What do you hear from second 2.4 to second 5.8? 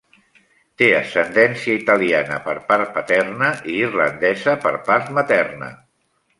per part paterna i irlandesa per part materna.